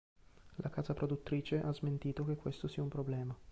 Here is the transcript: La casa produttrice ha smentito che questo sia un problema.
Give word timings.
La 0.63 0.71
casa 0.71 0.95
produttrice 0.95 1.61
ha 1.61 1.71
smentito 1.73 2.25
che 2.25 2.35
questo 2.35 2.67
sia 2.67 2.81
un 2.81 2.89
problema. 2.89 3.37